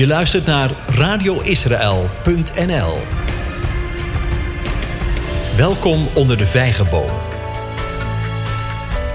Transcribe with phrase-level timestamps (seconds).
[0.00, 2.98] Je luistert naar radioisrael.nl.
[5.56, 7.10] Welkom onder de vijgenboom.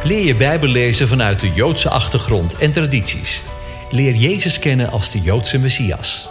[0.04, 3.44] Leer je Bijbel lezen vanuit de Joodse achtergrond en tradities.
[3.90, 6.30] Leer Jezus kennen als de Joodse Messias.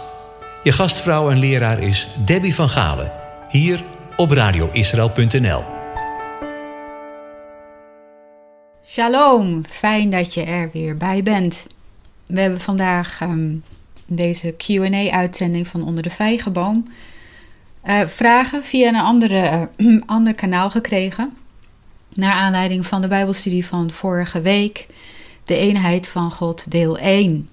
[0.63, 3.11] Je gastvrouw en leraar is Debbie van Galen,
[3.49, 3.83] hier
[4.15, 5.63] op radioisrael.nl.
[8.87, 11.65] Shalom, fijn dat je er weer bij bent.
[12.25, 13.63] We hebben vandaag um,
[14.05, 16.87] deze QA-uitzending van Onder de Vijgenboom
[17.85, 21.33] uh, vragen via een andere, uh, ander kanaal gekregen.
[22.13, 24.85] Naar aanleiding van de Bijbelstudie van vorige week,
[25.45, 27.49] De Eenheid van God, deel 1.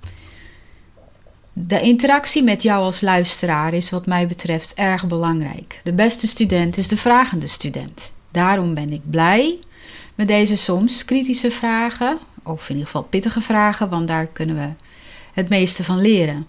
[1.52, 5.80] De interactie met jou als luisteraar is wat mij betreft erg belangrijk.
[5.84, 8.12] De beste student is de vragende student.
[8.30, 9.58] Daarom ben ik blij
[10.14, 14.68] met deze soms kritische vragen, of in ieder geval pittige vragen, want daar kunnen we
[15.32, 16.46] het meeste van leren.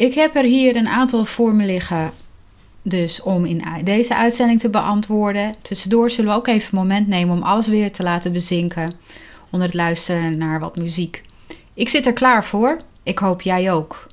[0.00, 2.12] Ik heb er hier een aantal voor me liggen,
[2.82, 5.54] dus om in deze uitzending te beantwoorden.
[5.62, 8.94] Tussendoor zullen we ook even een moment nemen om alles weer te laten bezinken
[9.50, 11.22] onder het luisteren naar wat muziek.
[11.74, 12.80] Ik zit er klaar voor.
[13.02, 14.06] Ik hoop jij ook.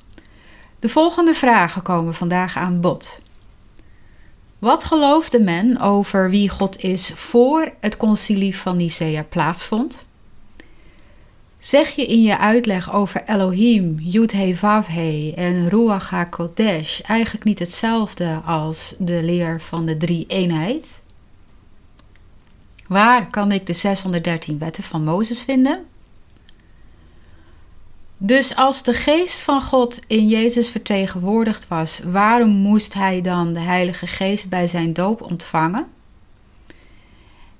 [0.78, 3.20] De volgende vragen komen vandaag aan bod.
[4.58, 10.04] Wat geloofde men over wie God is voor het concilie van Nicea plaatsvond?
[11.58, 18.40] Zeg je in je uitleg over Elohim, Yud-He Vav-He en Ruach HaKodesh eigenlijk niet hetzelfde
[18.44, 21.02] als de leer van de drie-eenheid?
[22.86, 25.84] Waar kan ik de 613 wetten van Mozes vinden?
[28.16, 33.60] Dus als de geest van God in Jezus vertegenwoordigd was, waarom moest hij dan de
[33.60, 35.86] Heilige Geest bij zijn doop ontvangen?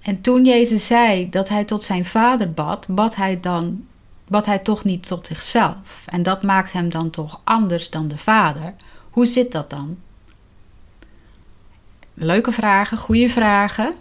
[0.00, 3.86] En toen Jezus zei dat hij tot zijn vader bad, bad hij dan
[4.28, 6.04] bad hij toch niet tot zichzelf.
[6.06, 8.74] En dat maakt hem dan toch anders dan de vader.
[9.10, 9.98] Hoe zit dat dan?
[12.14, 13.94] Leuke vragen, goede vragen.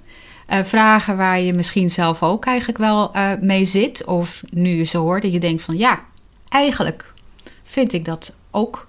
[0.49, 4.05] Uh, vragen waar je misschien zelf ook eigenlijk wel uh, mee zit.
[4.05, 5.99] Of nu je ze hoort, dat je denkt van ja,
[6.49, 7.13] eigenlijk
[7.63, 8.87] vind ik dat ook.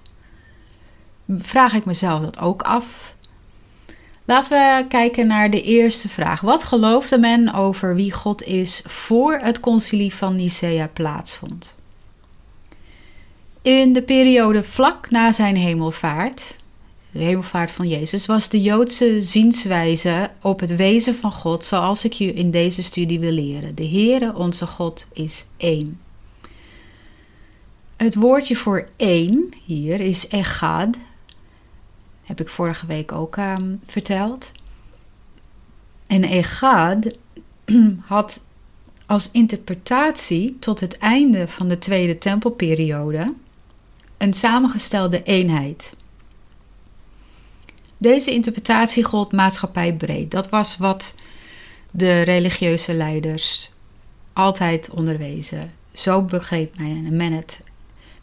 [1.37, 3.13] Vraag ik mezelf dat ook af.
[4.29, 6.41] Laten we kijken naar de eerste vraag.
[6.41, 11.75] Wat geloofde men over wie God is voor het concilie van Nicea plaatsvond?
[13.61, 16.55] In de periode vlak na zijn hemelvaart,
[17.11, 22.13] de hemelvaart van Jezus, was de Joodse zienswijze op het wezen van God zoals ik
[22.13, 23.75] je in deze studie wil leren.
[23.75, 25.99] De Heere, onze God, is één.
[27.95, 30.87] Het woordje voor één hier is echad,
[32.29, 34.51] heb ik vorige week ook um, verteld.
[36.07, 37.15] En Egad
[38.05, 38.43] had
[39.05, 43.33] als interpretatie tot het einde van de Tweede Tempelperiode
[44.17, 45.93] een samengestelde eenheid.
[47.97, 50.31] Deze interpretatie gold maatschappijbreed.
[50.31, 51.15] Dat was wat
[51.91, 53.71] de religieuze leiders
[54.33, 55.73] altijd onderwezen.
[55.93, 57.59] Zo begreep men het.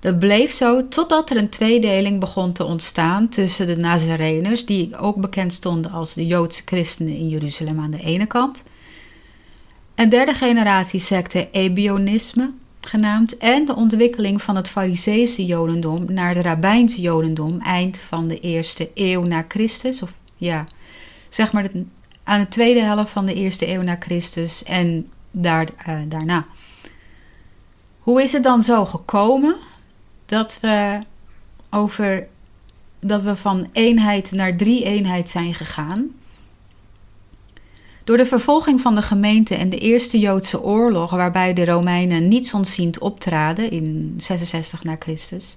[0.06, 5.16] Dat bleef zo totdat er een tweedeling begon te ontstaan tussen de Nazareners, die ook
[5.16, 8.62] bekend stonden als de Joodse christenen in Jeruzalem aan de ene kant,
[9.94, 12.50] een derde generatie secte Ebionisme
[12.80, 18.40] genaamd en de ontwikkeling van het Fariseese Jodendom naar de Rabbijnse Jodendom eind van de
[18.40, 20.66] eerste eeuw na Christus, of ja,
[21.28, 21.70] zeg maar
[22.24, 26.46] aan de tweede helft van de eerste eeuw na Christus en daar, uh, daarna.
[27.98, 29.56] Hoe is het dan zo gekomen
[30.26, 30.98] dat we
[31.70, 32.26] over
[33.00, 36.10] dat we van eenheid naar drie eenheid zijn gegaan.
[38.04, 42.98] Door de vervolging van de gemeente en de Eerste Joodse oorlog, waarbij de Romeinen nietsontziend
[42.98, 45.56] optraden in 66 na Christus,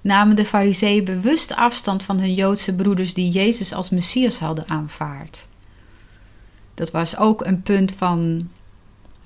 [0.00, 5.46] namen de Fariseeën bewust afstand van hun Joodse broeders die Jezus als Messias hadden aanvaard.
[6.74, 8.48] Dat was ook een punt van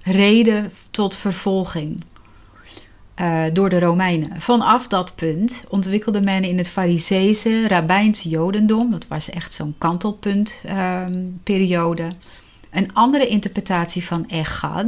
[0.03, 2.05] reden tot vervolging.
[3.21, 4.41] Uh, door de Romeinen.
[4.41, 12.03] Vanaf dat punt ontwikkelde men in het Fariseese, Rabbijnse Jodendom, dat was echt zo'n kantelpuntperiode,
[12.03, 12.13] ehm,
[12.71, 14.87] een andere interpretatie van Echad,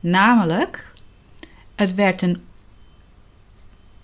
[0.00, 0.92] namelijk
[1.74, 2.40] het werd, een,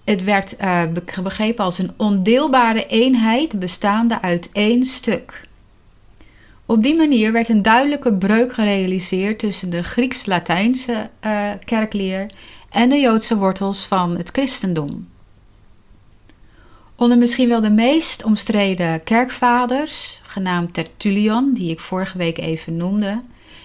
[0.04, 0.82] het werd uh,
[1.22, 5.48] begrepen als een ondeelbare eenheid bestaande uit één stuk.
[6.66, 12.26] Op die manier werd een duidelijke breuk gerealiseerd tussen de Grieks-Latijnse uh, kerkleer
[12.72, 15.08] en de Joodse wortels van het christendom.
[16.96, 23.22] Onder misschien wel de meest omstreden kerkvaders, genaamd Tertullian, die ik vorige week even noemde,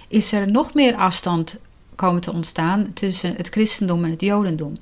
[0.08, 1.58] is er nog meer afstand
[1.94, 4.76] komen te ontstaan tussen het christendom en het jodendom.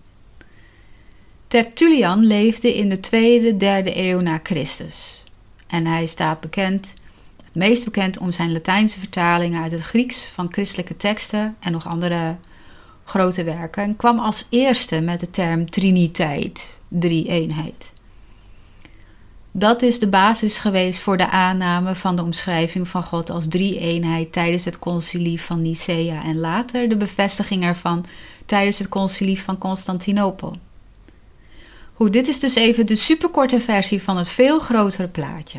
[1.48, 5.24] Tertullian leefde in de tweede, derde eeuw na Christus.
[5.66, 6.94] En hij staat bekend,
[7.44, 11.86] het meest bekend om zijn Latijnse vertalingen uit het Grieks van christelijke teksten en nog
[11.86, 12.36] andere
[13.06, 13.82] grote werken.
[13.82, 17.92] En kwam als eerste met de term triniteit, drie-eenheid.
[19.58, 24.32] Dat is de basis geweest voor de aanname van de omschrijving van God als drie-eenheid
[24.32, 28.04] tijdens het concilie van Nicea en later de bevestiging ervan
[28.46, 30.56] tijdens het concilie van Constantinopel.
[31.94, 35.58] Goed, dit is dus even de superkorte versie van het veel grotere plaatje.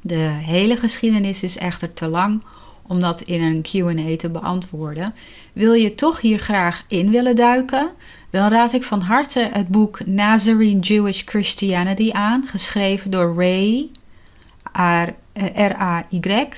[0.00, 2.42] De hele geschiedenis is echter te lang
[2.88, 5.14] om dat in een QA te beantwoorden.
[5.52, 7.90] Wil je toch hier graag in willen duiken?
[8.30, 13.88] Dan raad ik van harte het boek Nazarene Jewish Christianity aan, geschreven door Ray,
[15.54, 16.48] R-A-Y,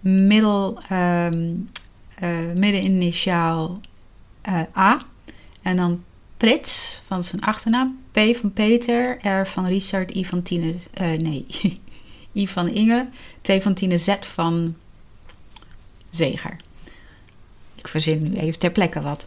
[0.00, 1.70] middel, um,
[2.22, 3.80] uh, middeninitiaal
[4.48, 5.02] uh, A,
[5.62, 6.02] en dan
[6.36, 11.46] Prits van zijn achternaam, P van Peter, R van Richard, I van Tine, nee,
[12.32, 13.06] I van Inge,
[13.42, 14.74] T van Tine, Z van
[16.14, 16.56] Zeger.
[17.74, 19.26] Ik verzin nu even ter plekke wat.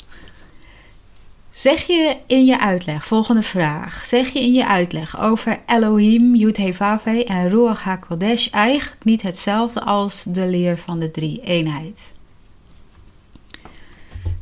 [1.50, 7.26] Zeg je in je uitleg, volgende vraag, zeg je in je uitleg over Elohim, Yud-He-Vave
[7.26, 12.12] en Ruach HaKodesh eigenlijk niet hetzelfde als de leer van de drie-eenheid?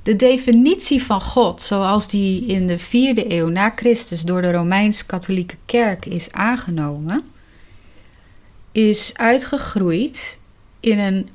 [0.04, 5.56] De definitie van God, zoals die in de vierde eeuw na Christus door de Romeins-Katholieke
[5.66, 7.24] Kerk is aangenomen,
[8.72, 10.40] is uitgegroeid
[10.80, 11.30] in een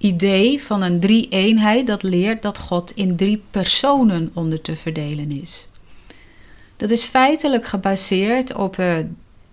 [0.00, 5.68] idee van een drie-eenheid dat leert dat God in drie personen onder te verdelen is.
[6.76, 8.96] Dat is feitelijk gebaseerd op uh,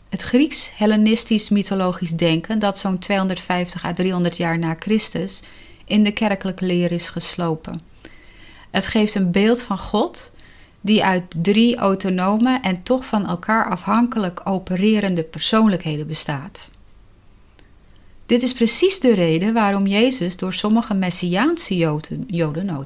[0.09, 5.41] het Grieks-Hellenistisch mythologisch denken dat zo'n 250 à 300 jaar na Christus
[5.85, 7.81] in de kerkelijke leer is geslopen.
[8.71, 10.31] Het geeft een beeld van God
[10.81, 16.69] die uit drie autonome en toch van elkaar afhankelijk opererende persoonlijkheden bestaat.
[18.27, 22.85] Dit is precies de reden waarom Jezus door sommige Messiaanse Joden, Joden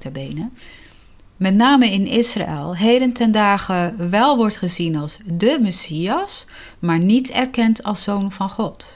[1.42, 6.46] met name in Israël, heden ten dagen wel wordt gezien als de Messias,
[6.80, 8.94] maar niet erkend als zoon van God.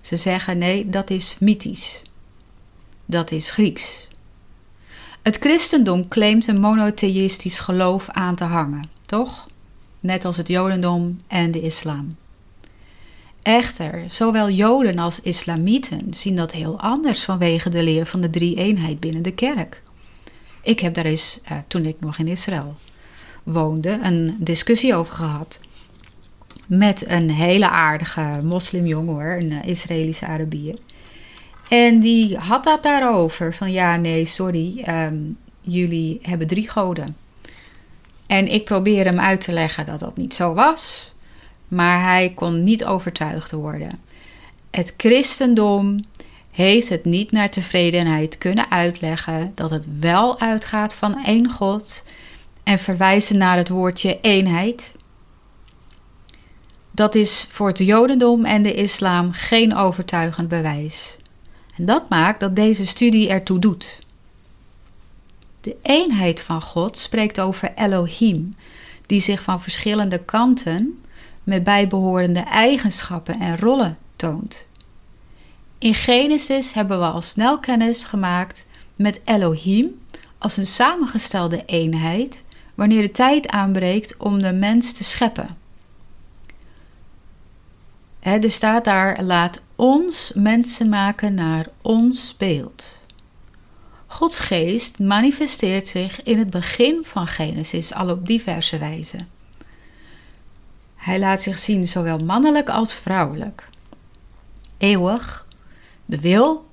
[0.00, 2.02] Ze zeggen nee, dat is mythisch.
[3.06, 4.08] Dat is Grieks.
[5.22, 9.46] Het christendom claimt een monotheïstisch geloof aan te hangen, toch?
[10.00, 12.16] Net als het jodendom en de islam.
[13.42, 19.00] Echter, zowel Joden als Islamieten zien dat heel anders vanwege de leer van de drie-eenheid
[19.00, 19.82] binnen de kerk.
[20.62, 22.76] Ik heb daar eens, eh, toen ik nog in Israël
[23.42, 25.60] woonde, een discussie over gehad.
[26.66, 30.78] Met een hele aardige moslimjongen hoor, een uh, Israëlische Arabier.
[31.68, 33.54] En die had dat daarover.
[33.54, 35.16] Van ja, nee, sorry, ehm,
[35.60, 37.16] jullie hebben drie goden.
[38.26, 41.14] En ik probeerde hem uit te leggen dat dat niet zo was
[41.70, 43.98] maar hij kon niet overtuigd worden.
[44.70, 46.04] Het christendom
[46.52, 52.04] heeft het niet naar tevredenheid kunnen uitleggen dat het wel uitgaat van één God
[52.62, 54.92] en verwijzen naar het woordje eenheid.
[56.90, 61.16] Dat is voor het Jodendom en de islam geen overtuigend bewijs.
[61.76, 63.98] En dat maakt dat deze studie ertoe doet.
[65.60, 68.54] De eenheid van God spreekt over Elohim,
[69.06, 71.00] die zich van verschillende kanten
[71.44, 74.66] met bijbehorende eigenschappen en rollen toont.
[75.78, 78.64] In Genesis hebben we al snel kennis gemaakt
[78.96, 80.00] met Elohim
[80.38, 82.42] als een samengestelde eenheid
[82.74, 85.56] wanneer de tijd aanbreekt om de mens te scheppen.
[88.20, 92.98] er staat daar: laat ons mensen maken naar ons beeld.
[94.06, 99.28] Gods geest manifesteert zich in het begin van Genesis al op diverse wijzen.
[101.00, 103.64] Hij laat zich zien zowel mannelijk als vrouwelijk.
[104.78, 105.46] Eeuwig,
[106.04, 106.68] de wil,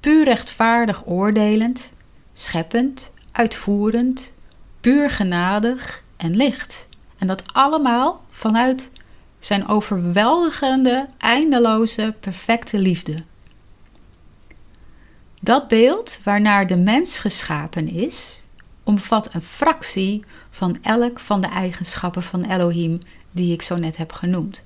[0.00, 1.90] puur rechtvaardig oordelend,
[2.34, 4.32] scheppend, uitvoerend,
[4.80, 6.88] puur genadig en licht.
[7.18, 8.90] En dat allemaal vanuit
[9.38, 13.14] zijn overweldigende, eindeloze, perfecte liefde.
[15.40, 18.42] Dat beeld waarnaar de mens geschapen is,
[18.82, 24.12] omvat een fractie van elk van de eigenschappen van Elohim die ik zo net heb
[24.12, 24.64] genoemd.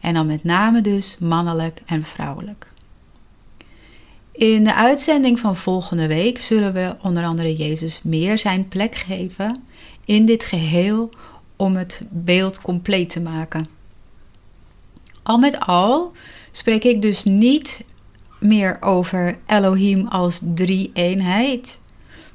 [0.00, 2.66] En dan met name dus mannelijk en vrouwelijk.
[4.32, 9.64] In de uitzending van volgende week zullen we onder andere Jezus meer zijn plek geven
[10.04, 11.10] in dit geheel
[11.56, 13.68] om het beeld compleet te maken.
[15.22, 16.12] Al met al
[16.52, 17.84] spreek ik dus niet
[18.40, 21.78] meer over Elohim als drie eenheid,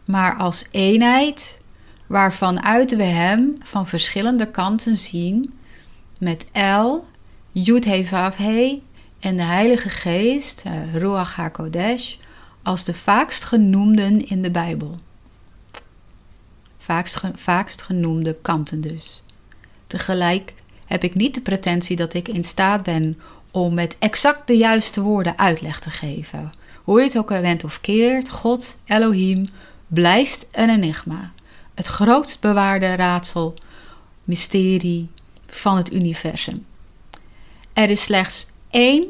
[0.05, 1.59] maar als eenheid
[2.12, 5.53] waarvanuit we Hem van verschillende kanten zien
[6.20, 7.06] met El,
[7.51, 8.82] Yud He
[9.20, 12.15] en de Heilige Geest, uh, Ruach HaKodesh,
[12.63, 15.00] als de vaakst genoemden in de Bijbel.
[17.36, 19.24] Vaakst, genoemde kanten dus.
[19.88, 20.53] Tegelijk
[20.86, 23.20] heb ik niet de pretentie dat ik in staat ben
[23.51, 26.51] om met exact de juiste woorden uitleg te geven.
[26.84, 29.48] Hoe je het ook went of keert, God, Elohim,
[29.88, 31.32] blijft een enigma.
[31.81, 33.53] Het grootst bewaarde raadsel,
[34.23, 35.09] mysterie
[35.47, 36.65] van het universum.
[37.73, 39.05] Er is slechts één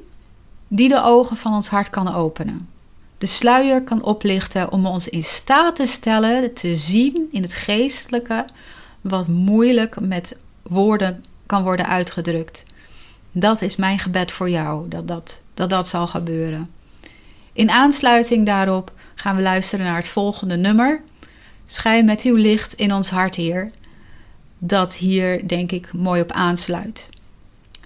[0.68, 2.70] die de ogen van ons hart kan openen.
[3.18, 8.46] De sluier kan oplichten om ons in staat te stellen te zien in het geestelijke
[9.02, 12.64] wat moeilijk met woorden kan worden uitgedrukt.
[13.32, 16.68] Dat is mijn gebed voor jou, dat dat, dat, dat zal gebeuren.
[17.54, 21.02] In aansluiting daarop gaan we luisteren naar het volgende nummer.
[21.72, 23.72] Schijn met uw licht in ons hart, Heer.
[24.58, 27.10] Dat hier, denk ik, mooi op aansluit.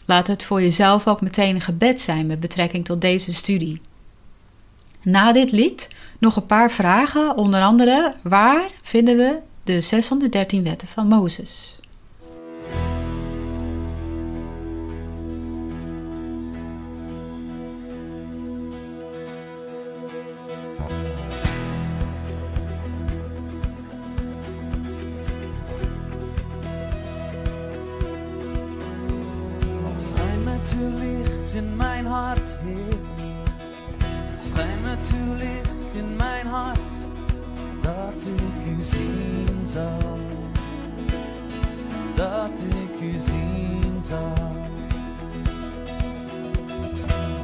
[0.05, 3.81] Laat het voor jezelf ook meteen een gebed zijn met betrekking tot deze studie.
[5.01, 5.87] Na dit lied
[6.19, 11.79] nog een paar vragen, onder andere waar vinden we de 613 wetten van Mozes?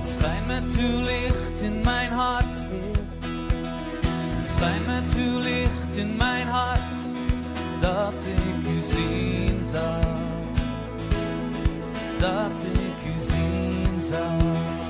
[0.02, 2.98] Schijn met uw licht in mijn hart, Heer.
[4.42, 6.98] Schijn met uw licht in mijn hart,
[7.80, 10.00] dat ik u zien zal.
[12.20, 14.81] Dat ik u zien zal.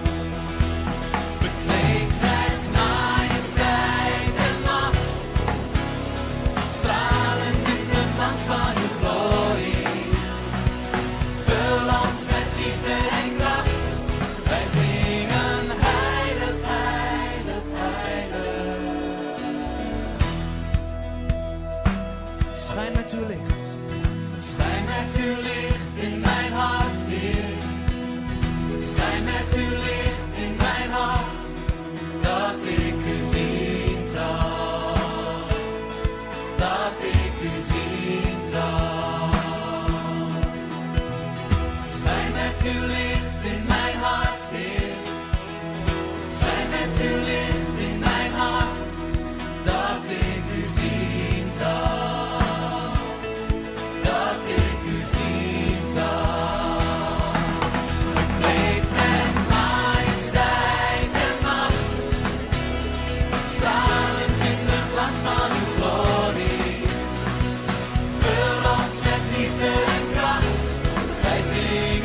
[71.52, 72.01] sing.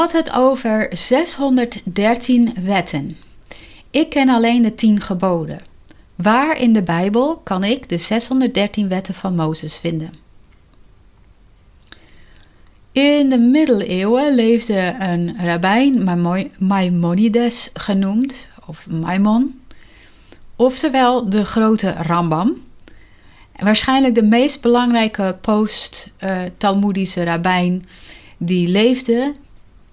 [0.00, 3.16] Had het over 613 wetten.
[3.90, 5.58] Ik ken alleen de 10 geboden.
[6.14, 10.12] Waar in de Bijbel kan ik de 613 wetten van Mozes vinden?
[12.92, 16.04] In de middeleeuwen leefde een rabbijn,
[16.58, 19.60] Maimonides genoemd, of Maimon,
[20.56, 22.62] oftewel de grote Rambam.
[23.56, 27.86] Waarschijnlijk de meest belangrijke post-Talmoedische rabbijn
[28.36, 29.34] die leefde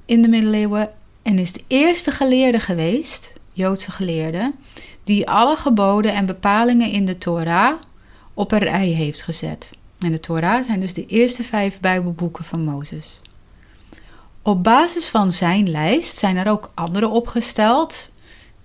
[0.08, 0.90] in de middeleeuwen
[1.22, 4.52] en is de eerste geleerde geweest, Joodse geleerde,
[5.04, 7.78] die alle geboden en bepalingen in de Torah
[8.34, 9.72] op een rij heeft gezet.
[10.00, 13.22] En de Torah zijn dus de eerste vijf Bijbelboeken van Mozes.
[14.42, 18.10] Op basis van zijn lijst zijn er ook andere opgesteld,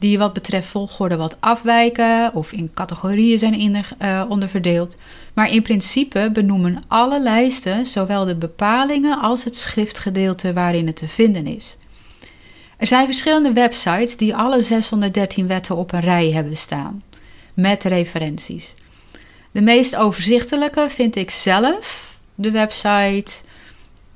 [0.02, 4.96] die wat betreft volgorde wat afwijken of in categorieën zijn uh, onderverdeeld.
[5.34, 11.08] Maar in principe benoemen alle lijsten zowel de bepalingen als het schriftgedeelte waarin het te
[11.08, 11.76] vinden is.
[12.76, 17.02] Er zijn verschillende websites die alle 613 wetten op een rij hebben staan,
[17.54, 18.74] met referenties.
[19.50, 23.32] De meest overzichtelijke vind ik zelf de website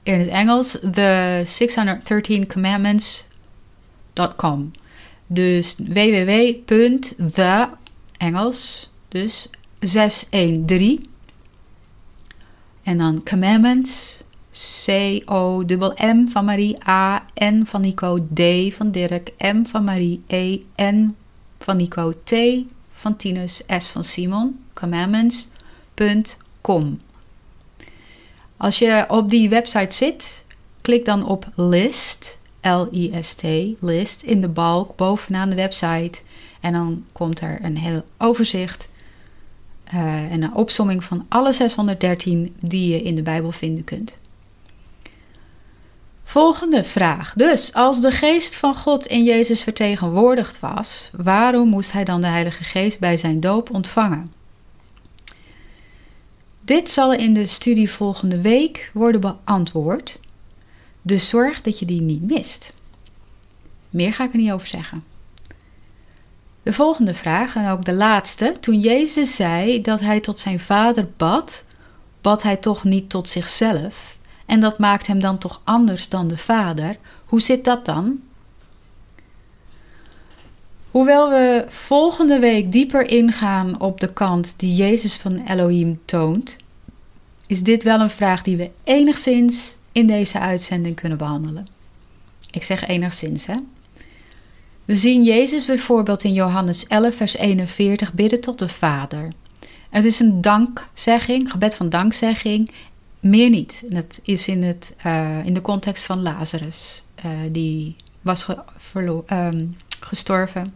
[0.02, 4.73] in het Engels, the 613 commandments.com.
[5.26, 7.68] Dus www.the
[8.16, 11.06] Engels, dus 613
[12.83, 14.25] en dan commandments
[14.56, 18.40] C-O-M-M van Marie, A, N van Nico, D
[18.75, 21.16] van Dirk, M van Marie, E, N
[21.59, 22.33] van Nico, T
[22.92, 27.00] van Tinus, S van Simon, commandments.com.
[28.56, 30.45] Als je op die website zit,
[30.80, 33.42] klik dan op list, L-I-S-T,
[33.80, 36.20] list, in de balk bovenaan de website.
[36.61, 38.88] En dan komt er een heel overzicht
[39.94, 44.18] uh, en een opsomming van alle 613 die je in de Bijbel vinden kunt.
[46.24, 47.33] Volgende vraag.
[47.33, 52.26] Dus, als de geest van God in Jezus vertegenwoordigd was, waarom moest hij dan de
[52.26, 54.33] Heilige Geest bij zijn doop ontvangen?
[56.61, 60.18] Dit zal in de studie volgende week worden beantwoord,
[61.07, 62.73] dus zorg dat je die niet mist.
[63.90, 65.05] Meer ga ik er niet over zeggen.
[66.62, 68.57] De volgende vraag, en ook de laatste.
[68.61, 71.64] Toen Jezus zei dat hij tot zijn vader bad,
[72.21, 74.16] bad hij toch niet tot zichzelf,
[74.47, 76.97] en dat maakt hem dan toch anders dan de vader.
[77.25, 78.21] Hoe zit dat dan?
[80.90, 86.57] Hoewel we volgende week dieper ingaan op de kant die Jezus van Elohim toont,
[87.47, 91.68] is dit wel een vraag die we enigszins in deze uitzending kunnen behandelen.
[92.50, 93.54] Ik zeg enigszins, hè?
[94.85, 99.32] We zien Jezus bijvoorbeeld in Johannes 11, vers 41 bidden tot de Vader.
[99.90, 102.70] Het is een dankzegging, gebed van dankzegging
[103.20, 103.82] meer niet.
[103.88, 107.02] Dat is in, het, uh, in de context van Lazarus.
[107.24, 108.59] Uh, die was ge
[109.30, 110.74] um, gestorven.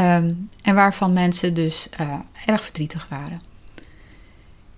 [0.00, 2.14] Um, en waarvan mensen dus uh,
[2.46, 3.51] erg verdrietig waren.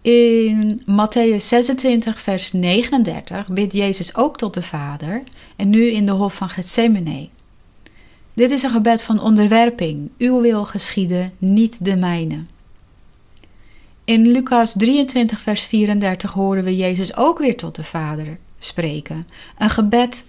[0.05, 5.23] In Matthäus 26, vers 39 bidt Jezus ook tot de Vader.
[5.57, 7.29] En nu in de hof van Gethsemane.
[8.35, 10.11] Dit is een gebed van onderwerping.
[10.19, 12.38] Uw wil geschieden, niet de mijne.
[14.05, 19.27] In Lucas 23, vers 34 horen we Jezus ook weer tot de Vader spreken.
[19.59, 20.25] Een gebed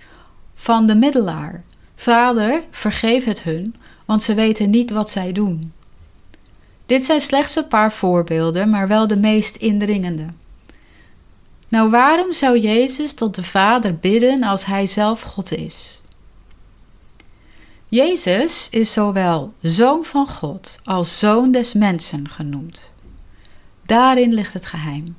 [0.53, 1.63] van de middelaar.
[1.95, 5.71] Vader, vergeef het hun, want ze weten niet wat zij doen.
[6.85, 10.27] Dit zijn slechts een paar voorbeelden, maar wel de meest indringende.
[11.67, 16.01] Nou, waarom zou Jezus tot de Vader bidden als Hij zelf God is?
[17.87, 22.89] Jezus is zowel zoon van God als zoon des mensen genoemd.
[23.85, 25.17] Daarin ligt het geheim.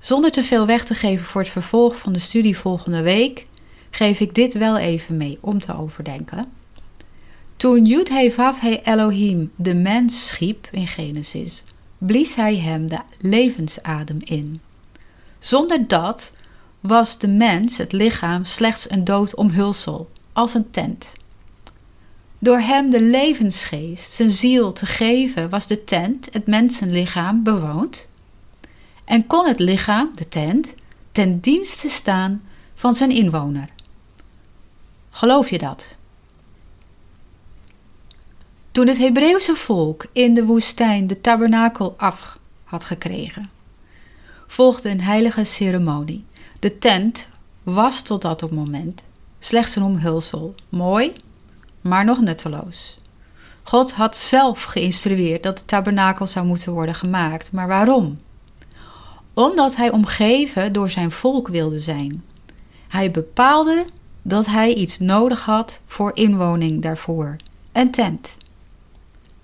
[0.00, 3.46] Zonder te veel weg te geven voor het vervolg van de studie volgende week,
[3.90, 6.52] geef ik dit wel even mee om te overdenken.
[7.60, 11.64] Toen Yud-He Elohim de mens schiep in Genesis,
[11.98, 14.60] blies hij hem de levensadem in.
[15.38, 16.32] Zonder dat
[16.80, 21.12] was de mens, het lichaam, slechts een dood omhulsel, als een tent.
[22.38, 28.08] Door hem de levensgeest, zijn ziel te geven, was de tent, het mensenlichaam, bewoond.
[29.04, 30.74] En kon het lichaam, de tent,
[31.12, 32.42] ten dienste staan
[32.74, 33.68] van zijn inwoner.
[35.10, 35.98] Geloof je dat?
[38.72, 43.50] Toen het Hebreeuwse volk in de woestijn de tabernakel af had gekregen,
[44.46, 46.24] volgde een heilige ceremonie.
[46.58, 47.28] De tent
[47.62, 49.02] was tot dat moment
[49.38, 51.12] slechts een omhulsel, mooi
[51.80, 52.98] maar nog nutteloos.
[53.62, 58.18] God had zelf geïnstrueerd dat de tabernakel zou moeten worden gemaakt, maar waarom?
[59.34, 62.24] Omdat hij omgeven door zijn volk wilde zijn.
[62.88, 63.84] Hij bepaalde
[64.22, 67.36] dat hij iets nodig had voor inwoning daarvoor:
[67.72, 68.36] een tent.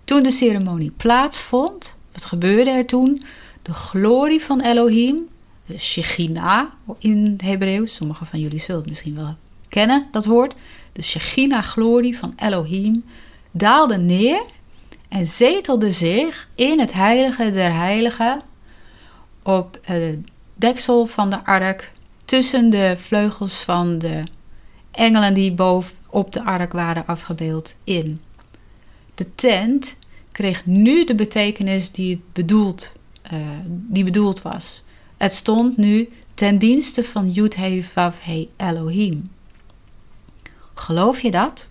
[0.06, 3.22] Toen de ceremonie plaatsvond, wat gebeurde er toen?
[3.62, 5.28] De glorie van Elohim,
[5.66, 9.36] de Shechina in Hebreeuws, sommigen van jullie zullen het misschien wel
[9.68, 10.54] kennen, dat woord.
[10.92, 13.04] De Shechina-glorie van Elohim
[13.50, 14.42] daalde neer
[15.08, 18.42] en zetelde zich in het heilige der heiligen
[19.42, 20.18] op het
[20.54, 21.92] deksel van de ark
[22.24, 24.22] tussen de vleugels van de
[24.90, 28.20] engelen die boven op de ark waren afgebeeld in.
[29.16, 29.94] De tent
[30.32, 32.92] kreeg nu de betekenis die, het bedoeld,
[33.32, 34.84] uh, die bedoeld was.
[35.16, 39.30] Het stond nu ten dienste van Yud-He Vav-He Elohim.
[40.74, 41.66] Geloof je dat?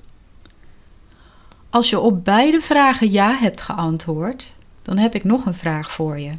[1.69, 6.19] Als je op beide vragen ja hebt geantwoord, dan heb ik nog een vraag voor
[6.19, 6.31] je.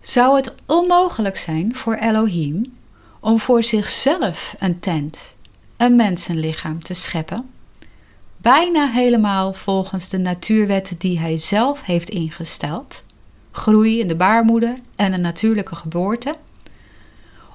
[0.00, 2.76] Zou het onmogelijk zijn voor Elohim
[3.20, 5.34] om voor zichzelf een tent,
[5.76, 7.50] een mensenlichaam te scheppen?
[8.40, 13.02] Bijna helemaal volgens de natuurwetten die hij zelf heeft ingesteld:
[13.50, 16.36] groei in de baarmoeder en een natuurlijke geboorte.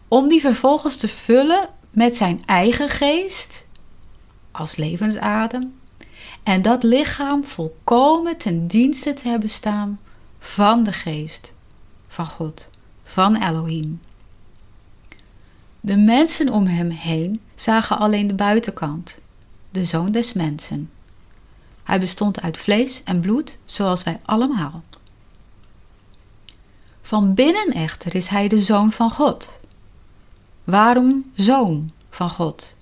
[0.08, 3.65] Om die vervolgens te vullen met zijn eigen geest
[4.52, 5.74] als levensadem
[6.43, 10.00] en dat lichaam volkomen ten dienste te hebben staan
[10.39, 11.54] van de geest
[12.08, 12.69] van God,
[13.04, 14.00] van Elohim.
[15.80, 19.17] De mensen om hem heen zagen alleen de buitenkant,
[19.74, 20.90] de zoon des mensen.
[21.84, 24.84] Hij bestond uit vlees en bloed, zoals wij allemaal.
[27.02, 29.50] Van binnen echter is hij de zoon van God.
[30.64, 32.76] Waarom zoon van God?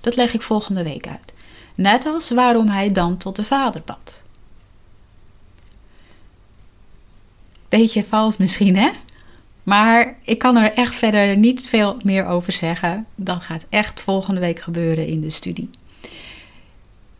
[0.00, 1.32] Dat leg ik volgende week uit.
[1.74, 4.22] Net als waarom hij dan tot de Vader bad.
[7.68, 8.90] Beetje vals misschien, hè?
[9.62, 13.06] Maar ik kan er echt verder niet veel meer over zeggen.
[13.14, 15.70] Dat gaat echt volgende week gebeuren in de studie.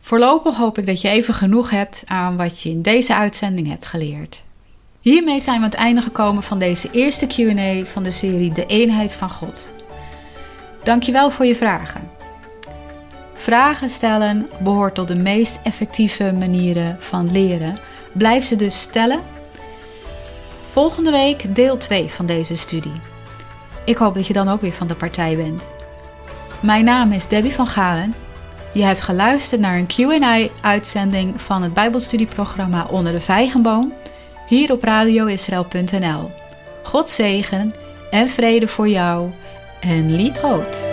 [0.05, 3.85] Voorlopig hoop ik dat je even genoeg hebt aan wat je in deze uitzending hebt
[3.85, 4.43] geleerd.
[4.99, 8.65] Hiermee zijn we aan het einde gekomen van deze eerste QA van de serie De
[8.65, 9.71] Eenheid van God.
[10.83, 12.09] Dankjewel voor je vragen.
[13.33, 17.77] Vragen stellen behoort tot de meest effectieve manieren van leren.
[18.11, 19.21] Blijf ze dus stellen.
[20.71, 23.01] Volgende week deel 2 van deze studie.
[23.85, 25.63] Ik hoop dat je dan ook weer van de partij bent.
[26.61, 28.22] Mijn naam is Debbie van Galen.
[28.73, 33.93] Je hebt geluisterd naar een QA-uitzending van het Bijbelstudieprogramma Onder de Vijgenboom
[34.47, 36.31] hier op radioisrael.nl.
[36.83, 37.73] God zegen
[38.11, 39.31] en vrede voor jou
[39.79, 40.92] en lied rood.